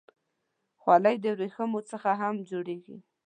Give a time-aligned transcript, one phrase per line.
[0.81, 2.97] خولۍ د ورېښمو څخه هم جوړېږي.